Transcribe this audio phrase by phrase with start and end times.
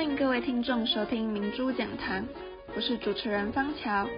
[0.00, 2.24] 欢迎各位听众收听明珠讲堂，
[2.74, 4.08] 我是主持人方乔。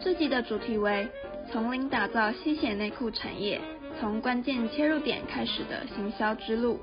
[0.00, 1.06] 这集的主题为
[1.48, 3.60] 从零打造吸血内裤产业，
[4.00, 6.80] 从关键切入点开始的行销之路。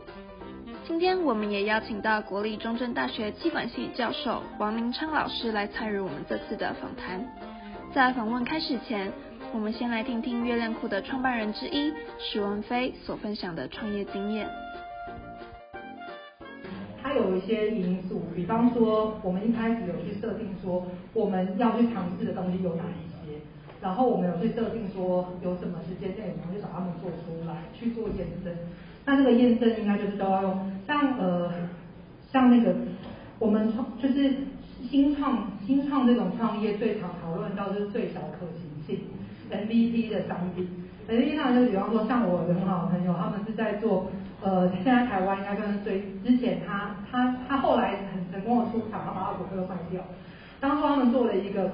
[0.88, 7.22] 今天我们也邀请到国立中正大学企管系教授王明昌老师来参与我们这次的访谈。
[7.94, 9.12] 在访问开始前，
[9.54, 14.50] 我们先来听听月亮裤的创办人之一许文飞所分享的创业经验。
[17.10, 23.42] 它有一些因素，比方说，我们一开始有去设定说，我们要去尝试的东西有哪一些，
[23.82, 28.54] 然后我们有去设定说，有什么时间内我们去找他们做出来去做验证。
[29.06, 31.52] 那这个验证应该就是都要用，像呃，
[32.32, 32.76] 像那个
[33.40, 34.32] 我们创就是
[34.88, 39.06] 新创新创这种创业最常讨论到就是最小可行性
[39.50, 40.70] MVP 的商品。
[41.10, 44.12] MVP 上就比方说，像我的很好的朋友，他们是在做。
[44.42, 50.02] 呃，现在台湾应该算是最之前他他他后来很成功的出场，他把二手车卖掉。
[50.62, 51.70] 当初他们做了一个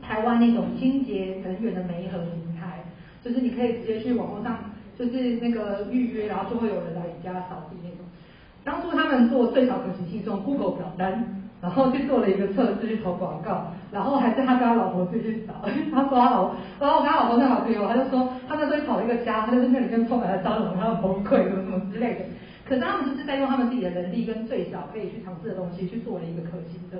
[0.00, 2.80] 台湾那种清洁能源的媒合平台，
[3.24, 4.58] 就是你可以直接去网络上，
[4.98, 7.98] 就是那个预约，然后就会有人来你家扫地那种。
[8.64, 11.41] 当初他们做最小可行性，这种 Google 表单。
[11.62, 15.54] 然后去做了一个测试，去投广告，然后还是他跟他老婆自己去找，
[15.92, 22.20] 他说他老婆，然后我跟他老婆正好朋友，他就说他们在找一个家，他就在那里跟充满了蟑螂，然后崩溃，什么什么之类的。
[22.68, 26.98] 可是他们就是在用他们自己的能力跟最小可以去尝试的东西去做了一个可行的。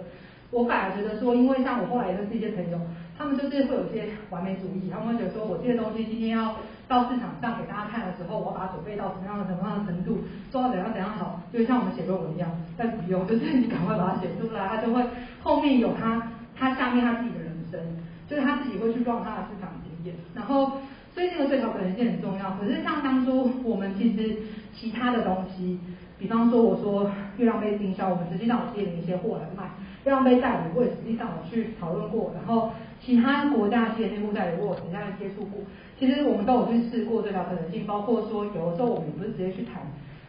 [0.52, 2.78] 我反而觉得说，因为像我后来认识一些朋友，
[3.18, 15.02] 他们就是会有一些完美主义，他们会觉得说我这些东西今天要到市场上给大家看的时候，我把它准备到什么样的什么样的程度，做到怎样怎样好，就像我们写论文一样，但不用，就是你赶快把它写出来，他就会
[15.42, 17.80] 后面有他他下面他自己的人生，
[18.28, 20.82] 就是他自己会去撞他的市场经验，然后
[21.14, 22.56] 所以这个最小可能性很重要。
[22.60, 24.36] 可是像当初我们其实
[24.74, 25.80] 其他的东西，
[26.22, 29.70] 比方说我说月亮杯经销，我们实际上有接了一些货来卖。
[30.04, 35.60] 月亮杯代理，我也实际上有去讨论过，然后其他国家企业内部代理，我有人家接触过。
[35.98, 39.82] 其实我们都有去试过这条可能性，包括说有的时候我们也不是直接去谈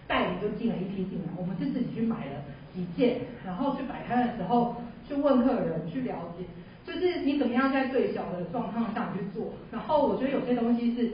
[0.07, 2.41] 代理就进了一批进来，我们是自己去买了
[2.73, 4.75] 几件，然后去摆摊的时候
[5.07, 6.43] 去问客人去了解，
[6.91, 9.53] 就是你怎么样在最小的状况下去做。
[9.71, 11.11] 然后我觉得有些东西是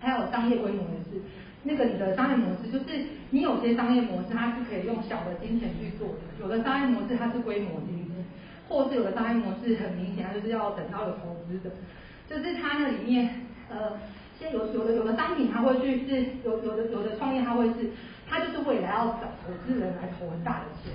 [0.00, 1.20] 还有商业规模的事。
[1.64, 2.84] 那个你的商业模式，就是
[3.30, 8.12] 你有些商业模式它是可以用小的金钱去做的，有的商业模式它是规模经济，
[8.68, 11.70] 或是有的商业模式很明显它就是要等到有投资的，
[12.28, 13.98] 就是它那里面呃，
[14.38, 17.90] 现在有有的有的商品它会去是有有的有的创业它会是，
[18.28, 20.92] 它就是未来要找投资人来投很大的钱，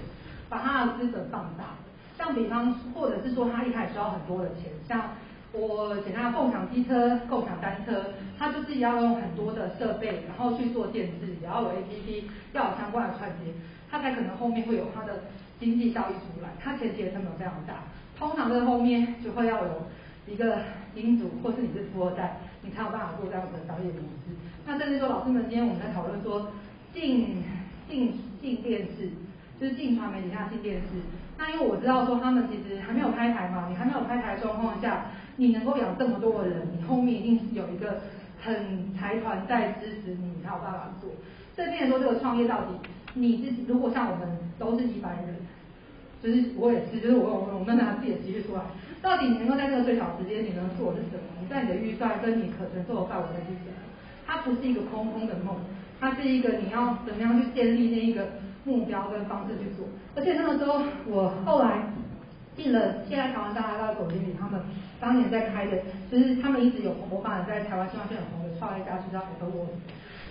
[0.49, 1.75] 把它的资本放大，
[2.17, 5.11] 像比方或者是说它一开始需要很多的钱，像。
[5.53, 8.05] 我简单共享机车、共享单车，
[8.39, 13.53] 它就是要用很多的设备，然后去做建置，也要有 APP，要有相关的串接，
[13.89, 15.25] 它才可能后面会有它的
[15.59, 16.49] 经济效益出来。
[16.59, 17.83] 它前期的成本非常大，
[18.17, 19.85] 通常在后面就会要有
[20.25, 20.57] 一个
[20.95, 24.33] 金主，或是你是富二代，你才有办法做这样子的商业模式。
[24.65, 26.51] 那甚至说，老师们今天我们在讨论说，
[26.95, 27.43] 进
[27.87, 29.11] 进进电视，
[29.61, 30.87] 就是进传媒底下进电视。
[31.37, 35.07] 那因为我知道说他们其实还没有开台嘛，你还没有开台的状况下，
[35.37, 38.01] 你能够养这么多的人，你后面一定是有一个
[38.41, 41.09] 很财团在支持你，你才有办法做。
[41.55, 44.27] 这边说这个创业到底，你是如果像我们
[44.59, 45.35] 都是一般人，
[46.21, 48.61] 就是我也是，就是我我我们拿自己的积蓄出来，
[49.01, 51.23] 到底你能够在这个最小时间你能做的是什么？
[51.41, 53.77] 你在你的预算跟你可承受的范围内是什么？
[54.25, 55.55] 它不是一个空空的梦，
[55.99, 58.27] 它是一个你要怎么样去建立那一个。
[58.65, 61.83] 目标跟方式去做，而且那个时候我后来
[62.55, 64.61] 进了现在台湾大哥大总经理他们
[64.99, 65.77] 当年在开的，
[66.11, 69.81] 就是他们一直有模仿在台湾新创线很红的创业家，就叫 AppWorks。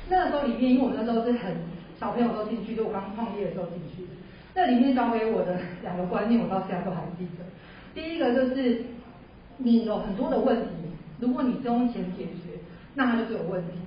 [0.09, 1.57] 那个时候里面，因为我那时候是很
[1.99, 4.07] 小朋友都进去，就我刚创业的时候进去，
[4.55, 7.45] 那里面教给我的 两个观念，我到现在都还记得。
[7.95, 8.85] 第一个就是
[9.59, 10.69] 你有很多的问题，
[11.21, 12.59] 如果你是用钱解决，
[12.95, 13.79] 那它就是有问题。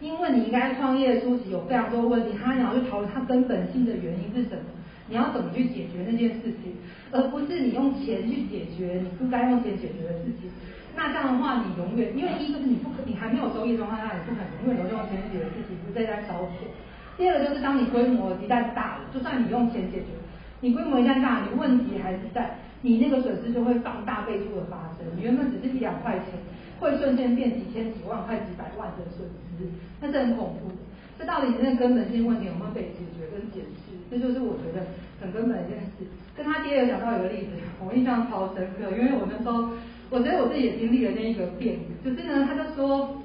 [0.00, 4.62] 因为你应该创业初期有非常多问题，他想要去讨论它根本性的原因是什么，
[5.08, 6.76] 你要怎么去解决那件事情，
[7.10, 10.50] 而不是你用钱去解决你不该用钱解决的事情。
[10.94, 16.68] 那这样的话，你永远因为一个是你不可，你还没有收益状况下，你不可能永远都用钱解决事情，不是在烧钱。
[17.16, 20.14] 第二个就是当你规模一旦大了，就算你用钱解决，
[20.60, 25.06] 你规模一旦大，你问题还是在，你那个损失就会放大倍数的发生。
[25.16, 26.38] 你原本只是一两块钱。
[26.78, 29.26] 会瞬间变几千、几万块、几百万的损
[29.58, 29.66] 失，
[30.00, 30.76] 那是很恐怖的。
[31.18, 33.97] 这到底那根本性问题有没有被解决跟解释？
[34.10, 34.86] 这就是我觉得
[35.20, 36.06] 很根本的一件事。
[36.36, 37.48] 跟他爹有讲到一个例子，
[37.84, 39.70] 我印象超深刻，因为我那时候，
[40.08, 43.22] 我觉得我自己也经历了那一个变，就是呢，他就说，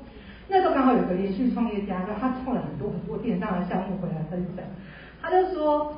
[0.50, 4.65] 那时候刚好有个连续创业家，就他创了很多很多电商的项目回来分享，
[5.21, 5.94] 他就说，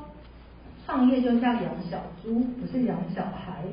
[0.86, 3.64] 创业就像养小猪，不是养小孩。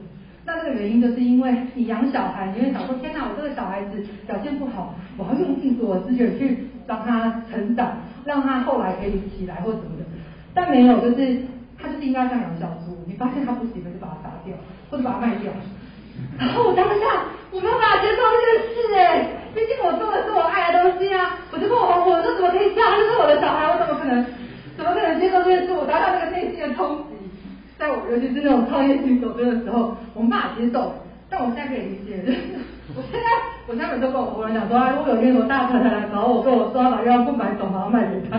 [0.44, 10.04] 那这个原因就是因为你养小孩，你会想说，天哪，我这个小孩子表现不好，我要用尽所有资源去让他成长，让他后来可以起来或什么的。
[10.54, 11.42] 但没有，就是
[11.78, 14.54] 他就是应该像养小猪，你发现他不行了就把他杀掉，
[14.90, 15.52] 或者把他卖掉。
[16.38, 22.96] 然后我当下我没有办法接受这件事哎，毕竟我做的是我爱的东西啊，我就跟我老婆说，怎么可以这样？
[22.96, 24.24] 就是我的小孩，我怎么可能，
[24.76, 25.72] 怎么可能接受这件事？
[25.72, 27.04] 我当下那个内心的冲击。
[27.78, 30.94] 在我尤其是那种创业新手的时候，我没办法接受。
[31.28, 32.38] 但我现在可以理解，就是
[32.94, 33.26] 我现在，
[33.66, 38.38] 我现在每次跟我朋友讲说，啊，如果有一天我大太太来找我，跟我说要把药不买走，然后卖给他。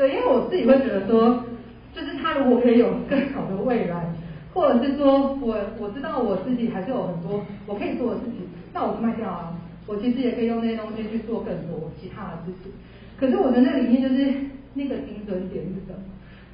[0.00, 1.44] 对，因为我自己会觉得说，
[1.92, 4.10] 就是他如果可以有更好的未来，
[4.54, 9.52] 或者是说我我知道我自己还是有很多我可以做的事情，那我就卖掉啊。
[9.86, 12.72] 我其实也可以用那些东西去做更多其他的事情。
[13.18, 14.32] 可是我的那里面就是
[14.72, 16.00] 那个精准点是什么？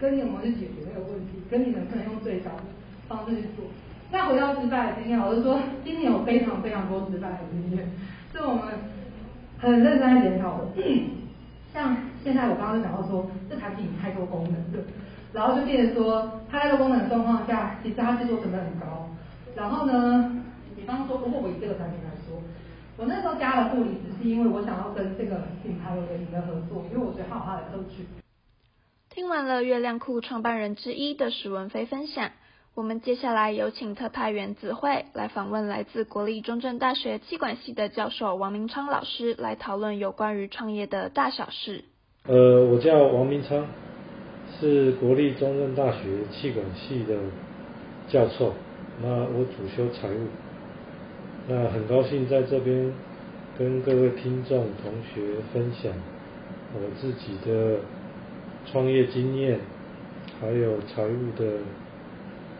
[0.00, 1.38] 跟你有没有去解决那个问题？
[1.48, 2.66] 跟你能不能用最小的
[3.06, 3.64] 方式去做？
[4.10, 7.86] 那回到失败的经验，我就说今年有非常非常多失败的经验，
[8.32, 8.64] 是我们
[9.58, 10.66] 很认真在检讨的。
[11.76, 11.94] 像
[12.24, 14.88] 现在我刚刚就讲到说，这产品太多功能了，
[15.34, 19.10] 然后就变成说，它太多功能的状况下，其实它制作成本很高。
[19.54, 20.42] 然后呢，
[20.74, 22.40] 比方说，如果我以这个产品来说，
[22.96, 28.06] 我那时候加了护理，只是因为我想要跟这个品牌有联名的合作，因为我觉得它有它的特质。
[29.10, 32.30] 听完了月亮裤创办人之一的史文飞分享，
[32.76, 41.84] 我们接下来有请特派员子慧来访问来自国立中正大学企管系的教授王明昌老师，来讨论有关于创业的大小事。
[42.24, 43.66] 呃，我叫王明昌，
[44.60, 47.16] 是国立中正大学企管系的
[48.08, 48.52] 教授，
[49.02, 50.26] 那我主修财务，
[51.48, 52.92] 那很高兴在这边
[53.58, 55.90] 跟各位听众同学分享
[56.74, 57.78] 我自己的。
[58.70, 59.60] 创业经验，
[60.40, 61.58] 还有财务的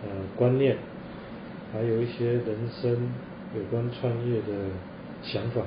[0.07, 0.77] 呃观念，
[1.73, 3.11] 还有一些人生
[3.55, 4.71] 有关创业的
[5.23, 5.63] 想法。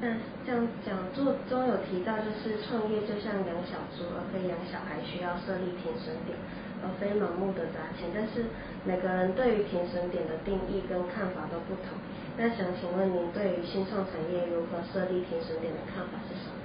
[0.00, 0.12] 那
[0.44, 6.36] 像讲座中有提到，就是创业就像养小猪，而非养小孩，需要设立停损点，
[6.82, 8.10] 而非盲目的砸钱。
[8.12, 8.44] 但是
[8.84, 11.96] 每个人对于停损点的定义跟看法都不同。
[12.36, 16.58] 那想请问您对于新创产业如何设立停损点的看法是什么？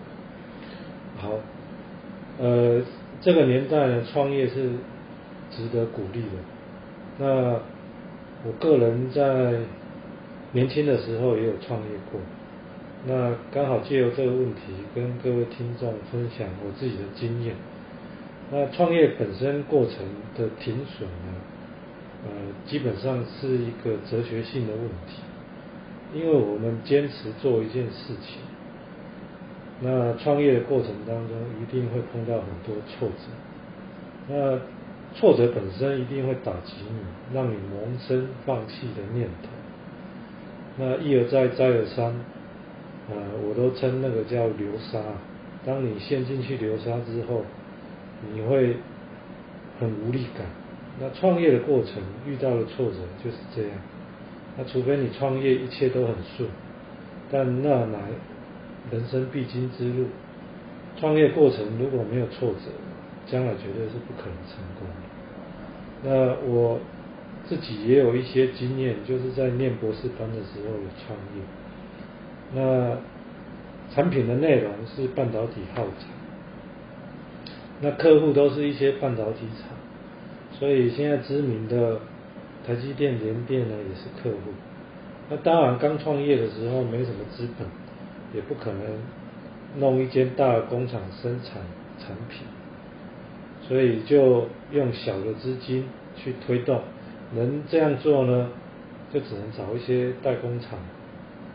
[1.22, 1.40] 好。
[2.40, 2.82] 呃，
[3.22, 4.72] 这个年代呢，创业是
[5.52, 6.38] 值得鼓励的。
[7.18, 7.60] 那
[8.46, 9.60] 我个人在
[10.52, 12.20] 年轻的时候也有创业过。
[13.06, 14.62] 那刚好借由这个问题，
[14.94, 17.56] 跟各位听众分享我自己的经验。
[18.52, 19.96] 那创业本身过程
[20.36, 21.34] 的停损呢，
[22.26, 22.30] 呃，
[22.66, 25.22] 基本上是一个哲学性的问题，
[26.14, 28.42] 因为我们坚持做一件事情。
[29.82, 33.26] 那创业的过程当中，一定会碰到很多挫折。
[34.28, 34.60] 那
[35.16, 39.50] 挫折本身一定会打击你，让你萌生放弃的念头。
[40.78, 42.14] 那一而再，再而三，
[43.10, 43.16] 呃，
[43.48, 45.00] 我都称那个叫流沙。
[45.66, 47.44] 当你陷进去流沙之后，
[48.34, 48.78] 你会
[49.80, 50.46] 很无力感。
[51.00, 53.72] 那创业的过程遇到的挫折就是这样。
[54.58, 56.50] 那除非你创业一切都很顺，
[57.32, 58.00] 但那乃。
[58.92, 60.08] 人生必经之路，
[61.00, 62.72] 创业过程如果没有挫折，
[63.32, 64.94] 将来绝对是不可能成功的。
[66.04, 66.10] 那
[66.50, 66.80] 我
[67.48, 71.44] 自己也有一些经验，就是在念博士班的时候有创业。
[72.54, 72.98] 那
[73.94, 76.08] 产品的内容是半导体耗材，
[77.82, 79.70] 那客户都是一些半导体厂，
[80.52, 82.00] 所以现在知名的
[82.66, 84.52] 台积电、联电呢也是客户。
[85.30, 87.68] 那当然刚创业的时候没什么资本。
[88.32, 88.80] 也不可能
[89.80, 91.64] 弄一间大的工厂生产
[91.98, 92.46] 产品，
[93.70, 95.86] 所以就用小的资金
[96.18, 96.82] 去推动。
[97.36, 98.50] 能这样做呢，
[99.14, 100.80] 就只能找一些代工厂，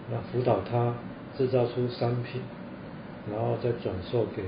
[0.08, 0.94] 那辅导他
[1.36, 2.40] 制造出商品，
[3.30, 4.44] 然后再转售给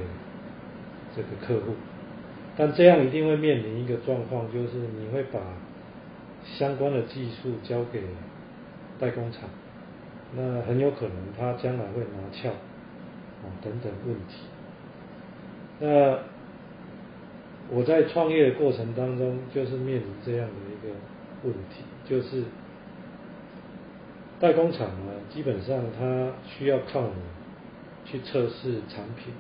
[1.16, 1.74] 这个客户。
[2.56, 5.40] 但这样一定会面临一个状况，就是你会把
[6.44, 8.02] 相关的技术交给
[9.00, 9.42] 代工厂。
[10.36, 14.44] 那很有可能他将来会拿翘，啊等等问题。
[15.80, 16.18] 那
[17.68, 20.94] 我在创业的过程当中，就是面临这样的一个
[21.42, 22.44] 问题，就是
[24.38, 27.14] 代工厂呢，基本上他需要靠你
[28.04, 29.32] 去测试产品，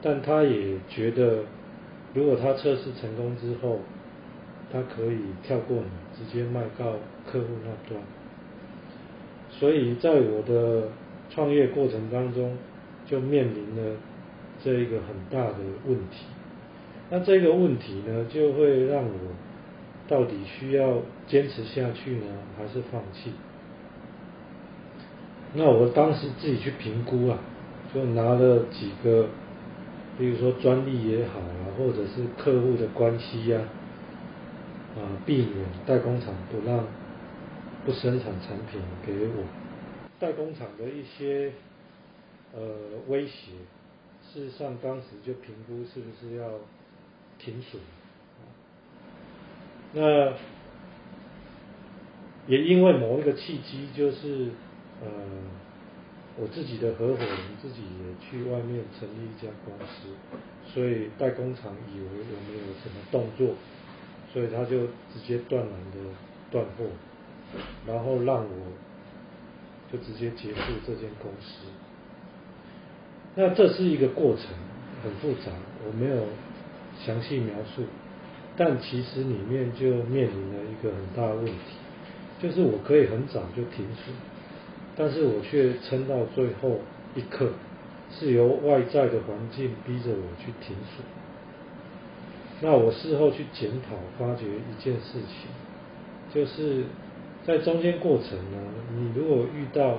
[0.00, 1.40] 但他也觉得，
[2.14, 3.80] 如果他测试成功之后，
[4.72, 6.92] 他可以跳过你，直接卖到
[7.28, 8.00] 客户那端。
[9.50, 10.88] 所以在我的
[11.30, 12.56] 创业过程当中，
[13.04, 13.96] 就面临了
[14.62, 16.26] 这一个很大的问题。
[17.08, 19.10] 那这个问题呢，就会让我
[20.08, 22.26] 到底需要坚持下去呢，
[22.58, 23.30] 还是放弃？
[25.54, 27.38] 那我当时自己去评估啊，
[27.94, 29.28] 就拿了几个，
[30.18, 33.60] 比如说专利也好啊，或者是客户的关系呀，
[34.96, 36.84] 啊，避免代工厂不让
[37.84, 39.44] 不生产产品给我，
[40.18, 41.52] 代工厂的一些
[42.52, 42.60] 呃
[43.06, 43.52] 威胁，
[44.28, 46.50] 事实上当时就评估是不是要
[47.38, 47.80] 停损，
[49.92, 50.32] 那
[52.46, 54.50] 也因为某一个契机，就是。
[54.98, 55.10] 呃，
[56.38, 60.08] 我自己的合伙人自己也去外面成立一家公司，
[60.66, 63.54] 所以代工厂以为我没有什么动作，
[64.32, 65.98] 所以他就直接断然的
[66.50, 66.86] 断货，
[67.86, 68.72] 然后让我
[69.92, 71.66] 就直接结束这间公司。
[73.34, 74.46] 那这是一个过程，
[75.04, 75.52] 很复杂，
[75.86, 76.24] 我没有
[77.04, 77.84] 详细描述，
[78.56, 81.52] 但其实里面就面临了一个很大的问题，
[82.40, 84.14] 就是我可以很早就停水。
[84.96, 86.80] 但是我却撑到最后
[87.14, 87.50] 一刻，
[88.10, 91.04] 是由外在的环境逼着我去停水。
[92.62, 95.50] 那我事后去检讨，发觉一件事情，
[96.32, 96.84] 就是
[97.44, 98.58] 在中间过程呢，
[98.96, 99.98] 你如果遇到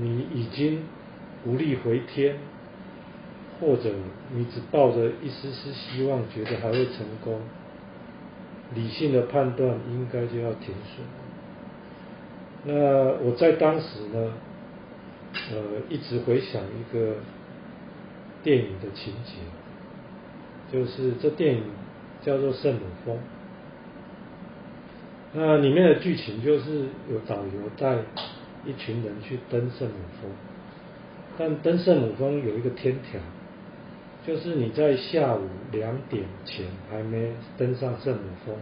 [0.00, 0.82] 你已经
[1.46, 2.36] 无力回天，
[3.60, 3.90] 或者
[4.34, 7.40] 你只抱着一丝丝希望，觉得还会成功，
[8.74, 11.04] 理性的判断应该就要停损。
[12.64, 12.74] 那
[13.24, 14.32] 我在当时呢，
[15.52, 17.14] 呃，一直回想一个
[18.42, 19.34] 电影的情节，
[20.72, 21.62] 就是这电影
[22.22, 23.16] 叫做《圣母峰》。
[25.32, 27.98] 那里面的剧情就是有导游带
[28.64, 30.30] 一群人去登圣母峰，
[31.38, 33.20] 但登圣母峰有一个天条，
[34.28, 35.40] 就是你在下午
[35.72, 38.54] 两点前还没登上圣母峰，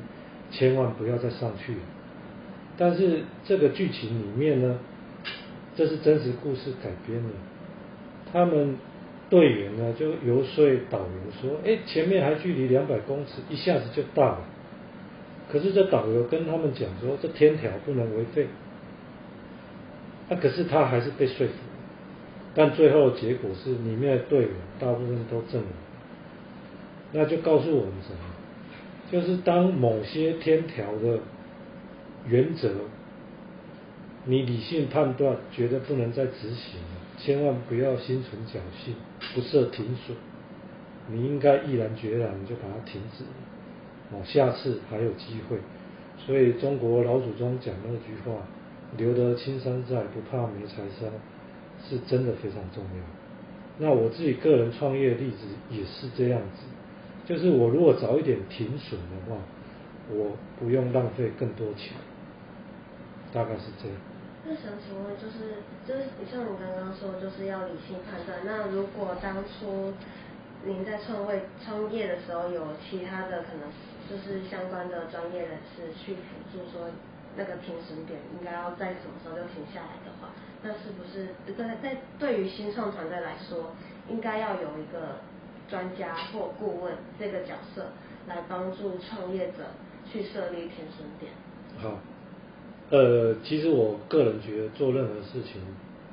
[0.49, 1.81] 千万不要再上去了。
[2.79, 4.79] 但是这个剧情里面呢，
[5.75, 7.31] 这是真实故事改编的。
[8.33, 8.77] 他们
[9.29, 14.45] 队员呢就游说导游说：“哎，前面还距离两百公尺，一下子就到了。”
[15.51, 18.47] 可是这导游跟他们讲说：“这天条不能违背。”
[20.31, 21.55] 那可是他还是被说服。
[22.57, 25.71] 但最后结果是，里面的队员大部分都阵亡。
[27.13, 28.19] 那就告诉我们什么？
[29.13, 31.21] 就是当某些天条的。
[32.29, 32.73] 原则，
[34.25, 38.97] 你理性判断，觉得不能再执行了，千万不要心存侥幸，
[39.33, 40.17] 不设停损，
[41.09, 45.59] 你应该毅然决然就把它停止了，哦，下次还有机会。
[46.19, 48.43] 所以中国老祖宗讲那句话，
[48.97, 51.07] 留得青山在，不怕没柴烧，
[51.83, 53.05] 是真的非常重要。
[53.79, 56.63] 那我自己个人创业例子也是这样子，
[57.27, 59.37] 就是我如果早一点停损的话，
[60.11, 61.93] 我不用浪费更多钱。
[63.33, 63.99] 大概是这样。
[64.47, 68.39] 那想请问，就是就是像你刚刚说，就是要理性判断。
[68.47, 69.93] 那如果当初
[70.65, 73.69] 您在创业创业的时候，有其他的可能
[74.09, 76.89] 就是相关的专业人士去辅助，说
[77.37, 79.99] 那个停损点应该要在什么时候就停下来，
[80.63, 83.73] 那是不是在在对于新创团队来说，
[84.09, 85.21] 应该要有一个
[85.69, 87.93] 专家或顾问这个角色
[88.27, 89.71] 来帮助创业者
[90.11, 91.33] 去设立天生点？
[91.79, 91.99] 好。
[92.89, 95.61] 呃，其实我个人觉得做任何事情，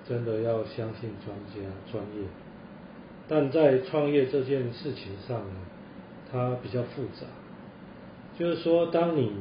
[0.09, 2.27] 真的要相信专家专业。
[3.27, 5.55] 但在创业这件事情上呢，
[6.31, 7.27] 它比较复杂。
[8.39, 9.31] 就是说，当你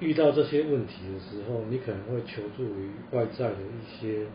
[0.00, 4.26] 遇到这些问题的时候，你可能会求助于外在的一些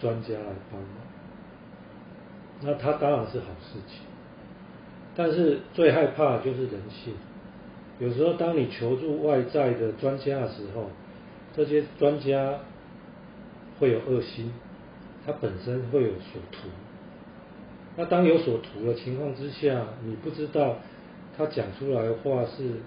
[0.00, 0.90] 专家来帮忙。
[2.62, 4.00] 那他当然是好事情，
[5.14, 7.14] 但是最害怕的就是人性。
[8.00, 10.90] 有时候，当你求助外在的专家的时候，
[11.54, 12.58] 这些专家
[13.78, 14.52] 会有恶心，
[15.24, 16.68] 他本身会有所图。
[17.96, 20.78] 那当有所图的情况之下，你不知道
[21.36, 22.80] 他讲出来的话是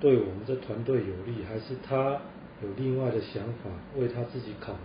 [0.00, 2.18] 对我们这团队有利，还是他
[2.62, 4.82] 有另外的想法为他自己考量。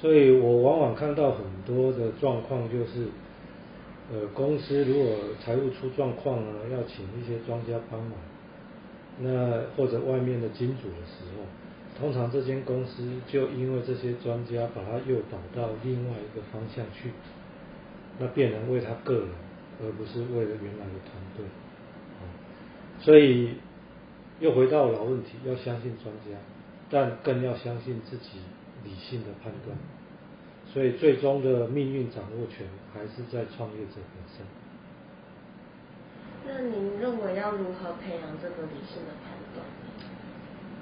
[0.00, 3.06] 所以我往往看到很多的状况，就是
[4.10, 8.12] 呃，公司如果财务出状况啊，要请一些专家帮忙，
[9.20, 11.44] 那或者外面的金主的时候。
[12.00, 17.10] 通常这间公司就因为这些专家把他诱导到另外一个方向去，
[18.18, 19.28] 那变成为他个人，
[19.84, 21.44] 而不是为了原来的团队。
[22.98, 23.56] 所以
[24.40, 26.38] 又回到老问题，要相信专家，
[26.90, 28.38] 但更要相信自己
[28.84, 29.76] 理性的判断。
[30.72, 34.44] 所以最终的命运掌握权还是在创业者本身。
[36.44, 39.64] 那您认为要如何培养这个理性的判断？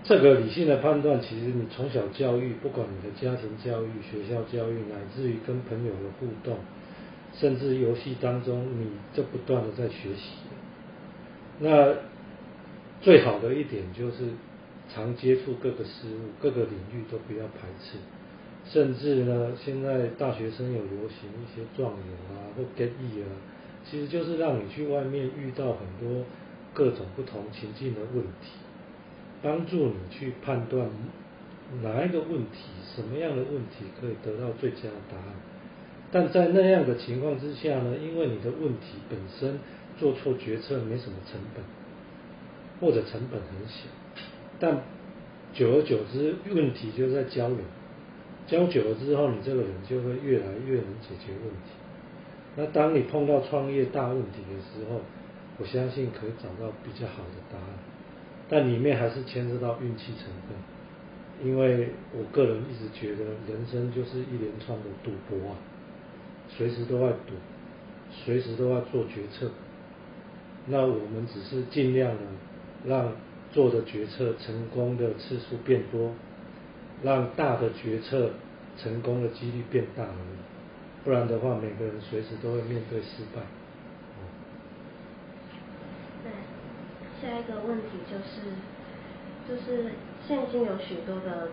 [0.02, 6.57] 这个理性的判断，其实你从小教育，不管你的家庭教育、学校教育，乃至于跟朋友的互动，
[7.35, 10.33] 甚至游戏当中，你就不断的在学习。
[11.59, 11.92] 那
[13.00, 14.28] 最好的一点就是
[14.92, 17.99] 常接触各个事物、各个领域都不要排斥。
[18.66, 23.28] 甚至呢，现在大学生有流行一些壮游啊，或 get e 啊，
[23.85, 26.25] 其实就是让你去外面遇到很多
[26.75, 28.52] 各种不同情境的问题。
[29.42, 30.90] 帮助你去判断
[31.83, 35.35] 哪一个问题，什么样的问题可以得到最佳的答案。
[36.12, 39.59] 但在那样的情况之下呢，因为你的问题本身
[39.99, 41.64] 做错决策没什么成本，
[42.80, 43.88] 或者成本很小，
[44.58, 44.82] 但
[45.52, 47.58] 久而久之问题就在交流，
[48.46, 51.72] 交久了之后，你这个人就会越来越能解决问题。
[52.56, 55.00] 那当你碰到创业大问题的时候，
[55.58, 57.66] 我相信可以找到比较好的答案。
[58.49, 65.56] 但里面还是牵涉到运气成分，因为我个人一直觉得人生就是一连串的赌博啊，
[66.49, 67.34] 随时都在赌，
[68.10, 69.50] 随时都在做决策。
[70.66, 72.22] 那我们只是尽量的
[72.87, 73.12] 让
[73.52, 76.12] 做的决策成功的次数变多，
[77.02, 78.30] 让大的决策
[78.76, 81.04] 成功的几率变大而已。
[81.04, 83.42] 不然的话，每个人随时都会面对失败。
[87.20, 88.49] 下一个问题就是，
[89.46, 89.92] 就是
[90.26, 91.49] 现今有许多的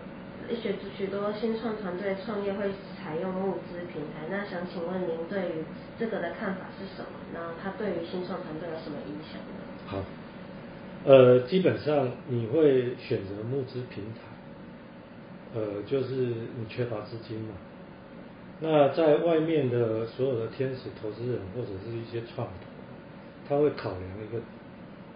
[0.48, 5.64] 许许多新创团队创业会采用募资平台，那想请问您对于
[5.98, 7.20] 这个的看法是什么？
[7.34, 9.60] 那它对于新创团队有什么影响呢？
[9.86, 10.02] 好，
[11.08, 14.20] 呃，基本上你会选择募资平台，
[15.54, 17.54] 呃，就是你缺乏资金嘛。
[18.60, 22.52] 那在外面的所有的天使投资人或者是一些创投，
[23.48, 24.38] 他会考量一个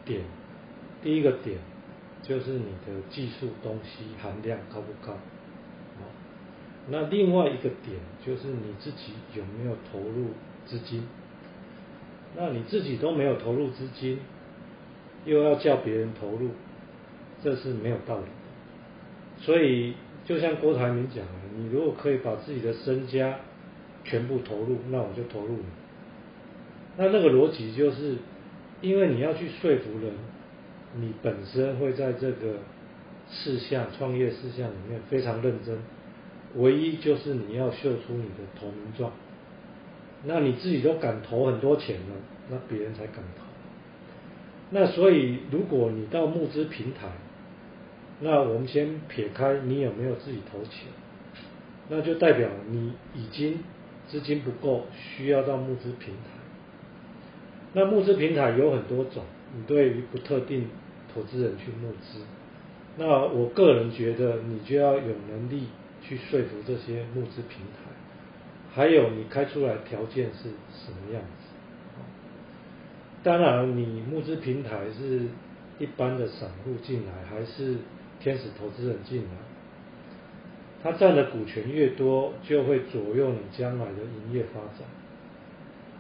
[0.07, 0.23] 点。
[1.03, 1.59] 第一个点
[2.23, 5.15] 就是你的技术东西含量高不高，
[6.89, 10.29] 那另外一个点就是你自己有没有投入
[10.65, 11.07] 资金，
[12.35, 14.21] 那你自己都没有投入资金，
[15.25, 16.51] 又要叫别人投入，
[17.43, 19.45] 这是没有道理的。
[19.45, 23.41] 所以就像郭台铭讲的，你如果可以把自己的身家
[24.05, 25.65] 全部投入，那我就投入你。
[26.97, 28.17] 那那个逻辑就是，
[28.81, 30.13] 因为你要去说服人。
[30.95, 32.57] 你本身会在这个
[33.31, 35.79] 事项、创业事项里面非常认真，
[36.57, 39.11] 唯一就是你要秀出你的投名状。
[40.25, 42.17] 那你自己都敢投很多钱了，
[42.51, 43.42] 那别人才敢投。
[44.75, 47.09] 那所以，如果你到募资平台，
[48.21, 50.89] 那我们先撇开你有没有自己投钱，
[51.91, 53.59] 那就代表你已经
[54.09, 56.31] 资金不够，需要到募资平台。
[57.75, 60.69] 那募资平台有很多种，你对于不特定
[61.13, 62.21] 投资人去募资，
[62.97, 65.67] 那我个人觉得你就要有能力
[66.01, 67.91] 去说服这些募资平台，
[68.73, 71.42] 还有你开出来条件是什么样子。
[73.23, 75.23] 当然，你募资平台是
[75.79, 77.77] 一般的散户进来，还是
[78.21, 79.31] 天使投资人进来，
[80.83, 84.89] 他占的股权越多，就会左右你将来的营业发展。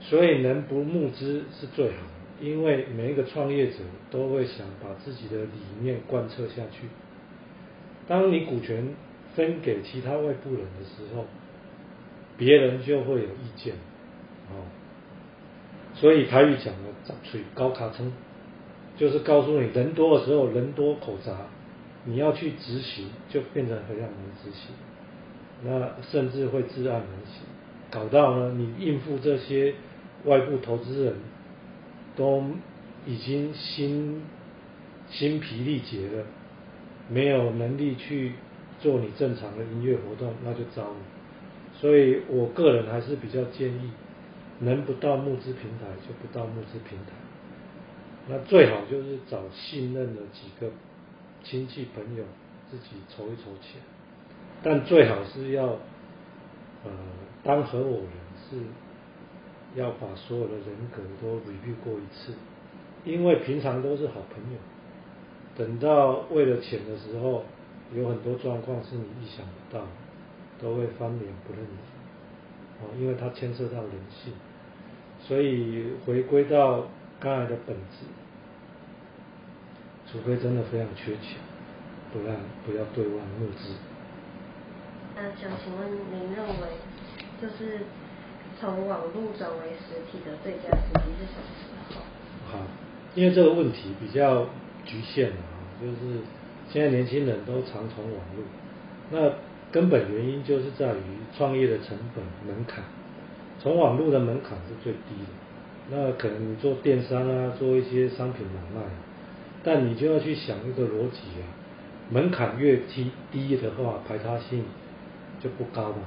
[0.00, 2.44] 所以能不募资是最好的。
[2.44, 3.76] 因为每一个创业者
[4.10, 6.88] 都会想把自己的理念贯彻下去。
[8.08, 8.96] 当你股权
[9.36, 11.26] 分给其他外部人的时候，
[12.36, 13.74] 别人就会有意见，
[14.50, 14.81] 哦。
[16.02, 18.12] 所以台语讲的“杂嘴高卡称”，
[18.98, 21.32] 就是告诉你，人多的时候人多口杂，
[22.04, 24.12] 你要去执行就变成非常难
[24.42, 24.74] 执行，
[25.64, 27.44] 那甚至会知难而行，
[27.88, 29.74] 搞到呢你应付这些
[30.24, 31.14] 外部投资人。
[32.14, 32.44] 都
[33.06, 34.20] 已经心
[35.08, 36.26] 心疲力竭了，
[37.08, 38.32] 没有能力去
[38.80, 40.96] 做你正常的营业活动，那就糟了。
[41.80, 43.90] 所以我个人还是比较建议，
[44.62, 47.12] 能不到募资平台就不到募资平台。
[48.28, 50.72] 那最好就是找信任的几个
[51.44, 52.24] 亲戚朋友
[52.70, 53.80] 自己筹一筹钱，
[54.62, 55.66] 但最好是要
[56.84, 56.90] 呃
[57.44, 58.08] 当合伙人
[58.50, 58.56] 是。
[59.74, 62.34] 要把所有的人格都 review 过一次，
[63.06, 64.58] 因为平常都是好朋友，
[65.56, 67.42] 等到为了钱的时候，
[67.94, 69.86] 有很多状况是你意想不到，
[70.60, 71.70] 都会翻脸不认人，
[72.82, 74.34] 哦，因为它牵涉到人性，
[75.26, 78.06] 所以回归到刚才的本质，
[80.10, 81.38] 除非真的非常缺钱，
[82.12, 83.74] 不然不要对外募资。
[85.16, 86.68] 那想请问您认为，
[87.40, 87.80] 就是？
[88.60, 92.00] 从网络转为实体的最佳时机是什么时候？
[92.46, 92.64] 好。
[93.16, 94.46] 因为这个问题比较
[94.84, 96.20] 局限啊，就是
[96.68, 98.44] 现在年轻人都常从网络，
[99.10, 99.32] 那
[99.72, 101.00] 根本原因就是在于
[101.36, 102.84] 创业的成本门槛，
[103.62, 105.28] 从网络的门槛是最低的，
[105.90, 108.86] 那可能你做电商啊，做一些商品买卖，
[109.62, 111.46] 但你就要去想一个逻辑啊，
[112.10, 114.64] 门槛越低低的话，排他性
[115.40, 115.98] 就不高嘛，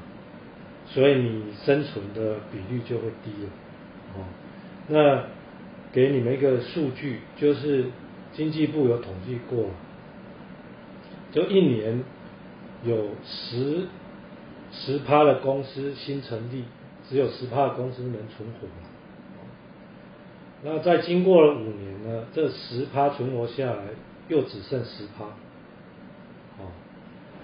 [0.85, 3.49] 所以你生存的比率就会低了，
[4.15, 4.25] 哦，
[4.89, 5.35] 那。
[5.93, 7.85] 给你们一个数据，就是
[8.33, 9.67] 经济部有统计过，
[11.31, 12.03] 就一年
[12.83, 13.83] 有十
[14.73, 16.65] 十趴的公司新成立，
[17.09, 18.67] 只有十趴公司能存活。
[20.63, 23.83] 那在经过了五年呢，这十趴存活下来，
[24.29, 25.25] 又只剩十趴。
[26.57, 26.71] 哦，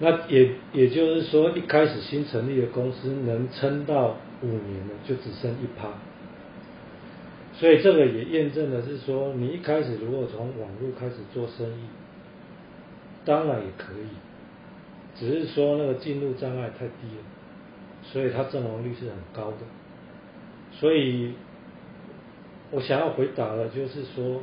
[0.00, 5.88] 那也也就是说，一开始新成立的公司能撑到五年呢，就只剩一趴。
[7.54, 11.84] 所以这个也验证的是说，你一开始如果从网络开始做生意，
[13.24, 14.08] 当然也可以，
[15.14, 17.22] 只是说那个进入障碍太低了，
[18.02, 19.58] 所以它阵亡率是很高的。
[20.72, 21.34] 所以
[22.70, 24.40] 我想要回答的就是说，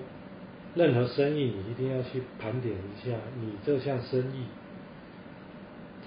[0.75, 4.45] 任何生意你一定要去盘点一下，你这项生意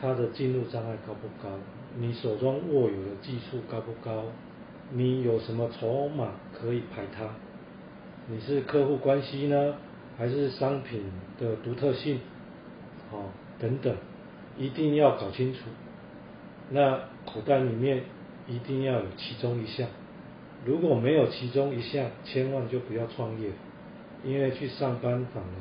[0.00, 1.58] 它的进入障碍高不高，
[1.98, 4.24] 你手中握有的技术高不高。
[4.94, 7.30] 你有什么筹码可以排他？
[8.28, 9.74] 你是客户关系呢，
[10.18, 11.02] 还是商品
[11.40, 12.20] 的独特性？
[13.10, 13.96] 哦，等等，
[14.58, 15.60] 一定要搞清楚。
[16.70, 18.04] 那口袋里面
[18.46, 19.88] 一定要有其中一项，
[20.64, 23.50] 如果没有其中一项，千万就不要创业，
[24.24, 25.58] 因为去上班反而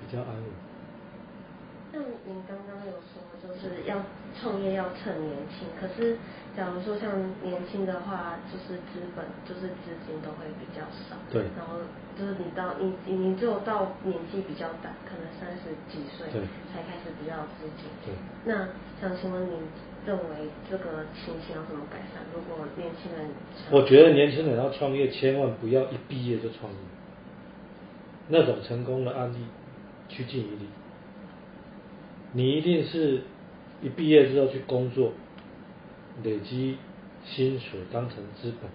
[0.00, 0.44] 比较安稳。
[1.92, 4.02] 那您刚刚有说，就是要
[4.40, 6.16] 创业要趁年轻，可是。
[6.54, 7.10] 假如说像
[7.42, 11.18] 年轻的话，就是资本，就是资金都会比较少。
[11.28, 11.42] 对。
[11.58, 11.82] 然后
[12.16, 16.28] 就是你到你你你只有到年纪比较大，可能三十几岁
[16.70, 17.90] 才开始比较有资金。
[18.06, 18.14] 对。
[18.44, 18.68] 那
[19.00, 19.58] 想请问你
[20.06, 22.22] 认为这个情形要怎么改善？
[22.32, 23.30] 如果年轻人，
[23.72, 26.78] 我觉得年轻人要创业，千万不要一毕业就创业，
[28.28, 29.38] 那种成功的案例
[30.08, 30.68] 趋近于零。
[32.30, 33.22] 你一定是
[33.84, 35.12] 一毕业之后去工作。
[36.22, 36.76] 累积
[37.24, 38.70] 薪水当成资本。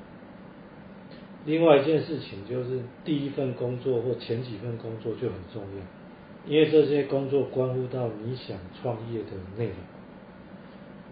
[1.45, 9.75] 另外一件事情就是，第一份工作或前几份工作就很重要，因为这些工作关乎到你想创业的内容，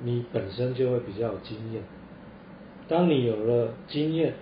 [0.01, 1.81] 你本身就会比较有经验。
[2.89, 4.33] 当你有了经验，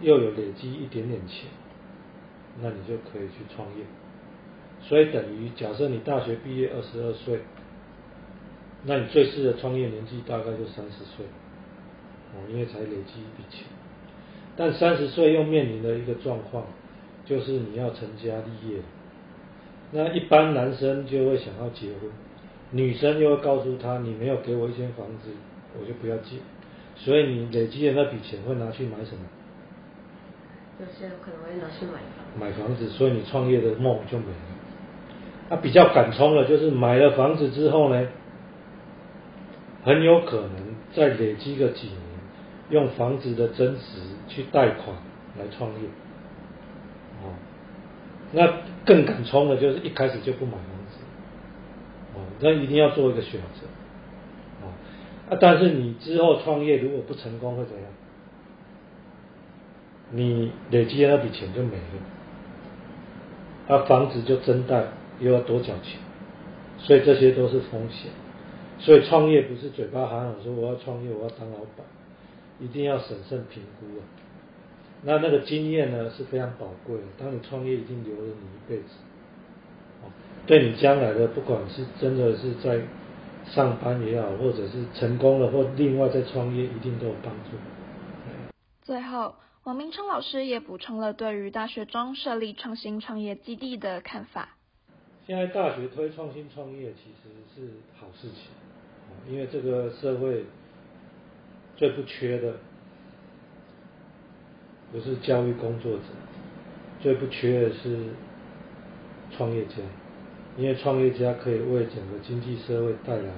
[0.00, 1.48] 又有累积一点点钱，
[2.60, 3.84] 那你就可以去创业。
[4.82, 7.38] 所以等于假设你大学毕业二十二岁。
[8.84, 11.26] 那你最适合创业年纪大概就三十岁，
[12.32, 13.66] 哦，因为才累积一笔钱。
[14.56, 16.64] 但三十岁又面临了一个状况，
[17.24, 18.80] 就是你要成家立业。
[19.92, 22.10] 那一般男生就会想要结婚，
[22.70, 25.30] 女生又会告诉他，你没有给我一间房子，
[25.78, 26.36] 我就不要结。
[26.96, 29.20] 所以你累积的那笔钱会拿去买什么？
[30.80, 32.40] 有些人可能会拿去买房。
[32.40, 34.32] 买房子，所以你创业的梦就没了。
[35.50, 38.08] 那比较敢冲的，就是买了房子之后呢？
[39.84, 40.50] 很有可能
[40.94, 41.98] 再累积个几年，
[42.70, 43.82] 用房子的增值
[44.28, 44.96] 去贷款
[45.38, 45.88] 来创业，
[47.22, 47.32] 哦，
[48.32, 48.52] 那
[48.84, 50.98] 更敢冲的，就是一开始就不买房子，
[52.14, 53.66] 哦，那一定要做一个选择，
[54.62, 54.68] 哦，
[55.30, 57.84] 啊，但是你之后创业如果不成功会怎样？
[60.12, 61.76] 你累积的那笔钱就没
[63.68, 64.84] 了，啊，房子就增贷
[65.20, 66.00] 又要多缴钱，
[66.78, 68.10] 所以这些都是风险。
[68.80, 71.86] 所以创业不是嘴巴喊喊说我要创业，我要当老板，
[72.58, 74.02] 一定要审慎评估啊。
[75.02, 78.94] 那那个经验呢是非常宝贵的，当你创业已经留了你一辈子，
[80.46, 82.80] 对你将来的不管是真的是在
[83.46, 87.56] 上班也好，或者是成功了或另外再创业，一定都有帮助。
[88.82, 94.56] 最后，王明春老师也补充了对于大学中设立创新创业基地的看法。
[95.26, 98.50] 现在大学推创新创业其实是好事情。
[99.28, 100.44] 因为这个社会
[101.76, 102.54] 最不缺的
[104.92, 106.02] 不是教育工作者，
[107.00, 107.98] 最不缺的是
[109.30, 109.76] 创业家，
[110.56, 113.30] 因为创业家可以为整个经济社会带来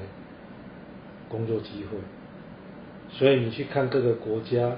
[1.29, 1.99] 工作机会。
[3.11, 4.77] 所以你去看各个国家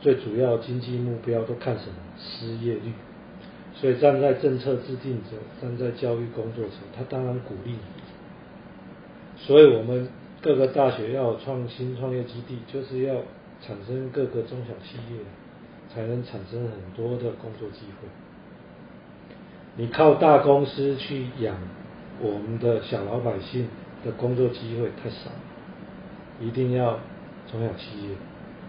[0.00, 1.94] 最主要经济目标都看什么？
[2.18, 2.92] 失业率。
[3.72, 5.30] 所以站在政策制定者，
[5.62, 7.78] 站在教育工作者，他当然鼓励你。
[9.38, 10.08] 所以我们。
[10.42, 13.14] 各个大学要创新创业基地，就是要
[13.60, 15.20] 产生各个中小企业，
[15.92, 18.08] 才能产生很多的工作机会。
[19.76, 21.56] 你靠大公司去养
[22.20, 23.68] 我们的小老百姓
[24.04, 25.30] 的工作机会太少，
[26.40, 26.98] 一定要
[27.50, 28.16] 中小企业。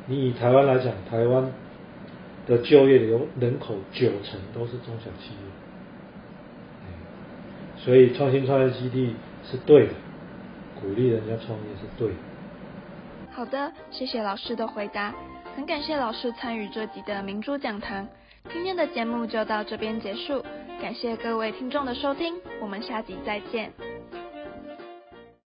[0.08, 1.52] 你以台湾来讲，台湾
[2.48, 5.38] 的就业流人口九成都是中小企业，
[7.78, 9.16] 所以创新创业基地
[9.50, 9.94] 是对的，
[10.82, 12.16] 鼓励人家创业是对的。
[13.32, 15.14] 好的，谢谢老师的回答，
[15.56, 18.08] 很感谢老师参与这集的明珠讲堂。
[18.52, 20.44] 今天的节目就到这边结束，
[20.82, 23.72] 感谢各位听众的收听，我们下集再见。